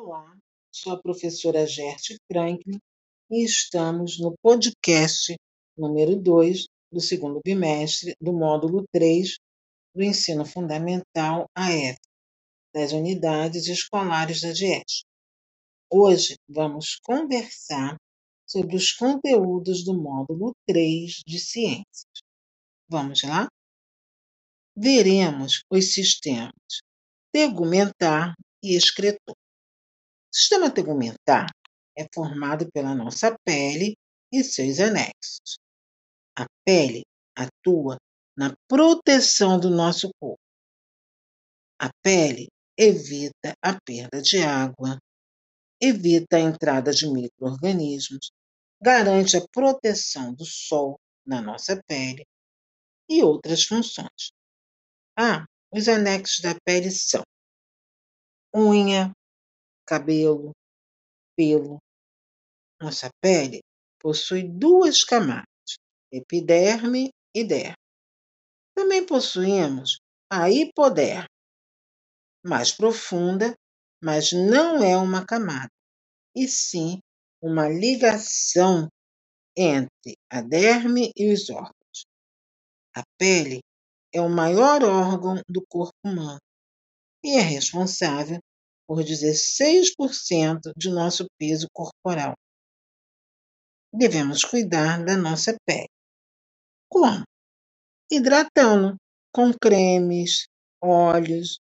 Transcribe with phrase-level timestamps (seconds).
[0.00, 0.32] Olá,
[0.72, 2.78] sou a professora Gerte Franklin
[3.32, 5.34] e estamos no podcast
[5.76, 9.36] número 2 do segundo bimestre do módulo 3
[9.92, 11.98] do Ensino Fundamental AF,
[12.72, 15.02] das unidades escolares da DIES.
[15.90, 17.96] Hoje vamos conversar
[18.46, 22.22] sobre os conteúdos do módulo 3 de Ciências.
[22.88, 23.48] Vamos lá?
[24.76, 26.82] Veremos os sistemas
[27.32, 29.34] tegumentar e excretor.
[30.38, 31.50] O sistema tegumentar
[31.96, 33.96] é formado pela nossa pele
[34.32, 35.58] e seus anexos.
[36.38, 37.98] A pele atua
[38.36, 40.38] na proteção do nosso corpo.
[41.76, 42.46] A pele
[42.78, 45.00] evita a perda de água,
[45.80, 48.30] evita a entrada de micro-organismos,
[48.80, 52.24] garante a proteção do sol na nossa pele
[53.10, 54.30] e outras funções.
[55.18, 57.24] Ah, os anexos da pele são
[58.54, 59.12] unha,
[59.88, 60.52] cabelo,
[61.34, 61.78] pelo.
[62.80, 63.60] Nossa pele
[63.98, 65.78] possui duas camadas,
[66.12, 67.74] epiderme e derme.
[68.76, 69.98] Também possuímos
[70.30, 71.26] a hipoderme,
[72.44, 73.54] mais profunda,
[74.00, 75.70] mas não é uma camada,
[76.36, 77.00] e sim
[77.42, 78.88] uma ligação
[79.56, 82.04] entre a derme e os órgãos.
[82.94, 83.60] A pele
[84.12, 86.38] é o maior órgão do corpo humano
[87.24, 88.38] e é responsável
[88.88, 92.32] por 16% de nosso peso corporal.
[93.92, 95.90] Devemos cuidar da nossa pele.
[96.90, 97.22] Como?
[98.10, 98.96] Hidratando
[99.30, 100.46] com cremes,
[100.82, 101.58] óleos,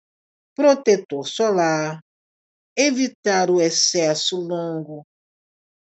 [0.54, 1.98] protetor solar,
[2.76, 5.02] evitar o excesso longo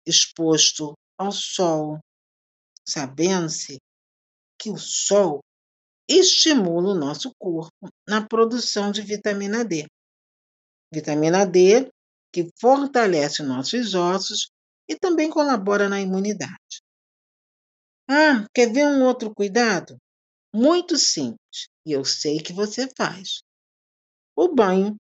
[0.07, 1.99] exposto ao sol,
[2.87, 3.79] sabendo-se
[4.59, 5.41] que o sol
[6.09, 9.87] estimula o nosso corpo na produção de vitamina D.
[10.93, 11.91] Vitamina D,
[12.33, 14.51] que fortalece nossos ossos
[14.89, 16.83] e também colabora na imunidade.
[18.09, 19.97] Ah, quer ver um outro cuidado?
[20.53, 23.43] Muito simples, e eu sei que você faz.
[24.37, 24.97] O banho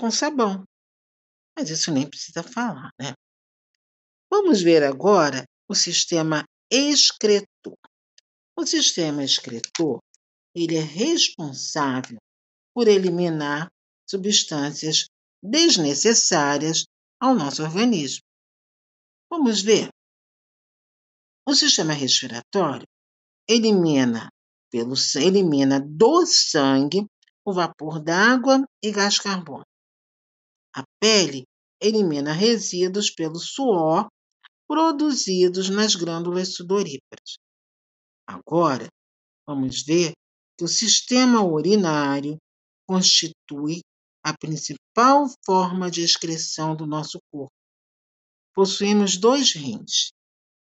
[0.00, 0.64] com sabão.
[1.56, 3.12] Mas isso nem precisa falar, né?
[4.30, 7.76] Vamos ver agora o sistema excretor.
[8.56, 9.98] O sistema excretor,
[10.54, 12.18] ele é responsável
[12.74, 13.70] por eliminar
[14.12, 15.06] substâncias
[15.42, 16.84] desnecessárias
[17.18, 18.22] ao nosso organismo.
[19.30, 19.88] Vamos ver.
[21.48, 22.86] O sistema respiratório
[23.48, 24.28] elimina,
[24.70, 27.06] pelo, elimina do sangue
[27.44, 29.66] o vapor d'água e gás carbônico.
[30.76, 31.44] A pele
[31.80, 34.08] elimina resíduos pelo suor
[34.68, 37.36] produzidos nas glândulas sudoríparas.
[38.26, 38.86] Agora,
[39.46, 40.12] vamos ver
[40.56, 42.36] que o sistema urinário
[42.86, 43.80] constitui
[44.24, 47.52] a principal forma de excreção do nosso corpo.
[48.54, 50.12] Possuímos dois rins.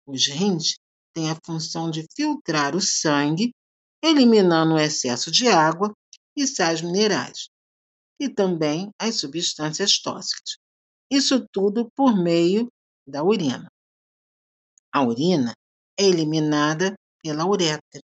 [0.05, 0.75] Os rins
[1.13, 3.51] têm a função de filtrar o sangue,
[4.03, 5.93] eliminando o excesso de água
[6.35, 7.49] e sais minerais,
[8.19, 10.57] e também as substâncias tóxicas.
[11.11, 12.71] Isso tudo por meio
[13.07, 13.67] da urina.
[14.91, 15.53] A urina
[15.97, 18.01] é eliminada pela uretra.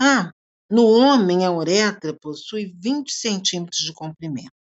[0.00, 0.30] Ah,
[0.70, 4.52] no homem, a uretra possui 20 centímetros de comprimento.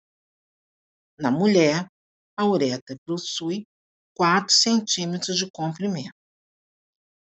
[1.18, 1.86] Na mulher,
[2.36, 3.66] a uretra possui
[4.16, 6.16] 4 centímetros de comprimento.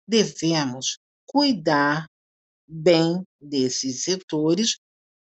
[0.06, 2.06] Devemos cuidar
[2.69, 4.76] bem desses setores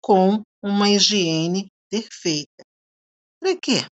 [0.00, 2.64] com uma higiene perfeita.
[3.40, 3.86] Para quê?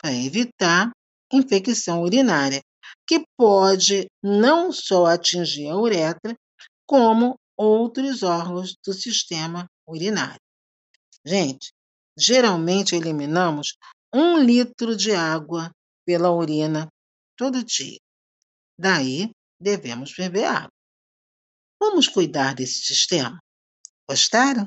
[0.00, 0.90] Para evitar
[1.32, 2.60] infecção urinária,
[3.06, 6.36] que pode não só atingir a uretra,
[6.86, 10.40] como outros órgãos do sistema urinário.
[11.24, 11.72] Gente,
[12.16, 13.76] geralmente eliminamos
[14.12, 15.70] um litro de água
[16.06, 16.88] pela urina
[17.36, 17.98] todo dia.
[18.78, 20.72] Daí, devemos beber água.
[21.80, 23.38] Vamos cuidar desse sistema?
[24.08, 24.66] Gostaram?